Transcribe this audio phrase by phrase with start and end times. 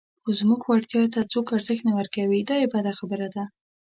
[0.21, 3.43] خو زموږ وړتیا ته څوک ارزښت نه ورکوي، دا یې بده خبره ده.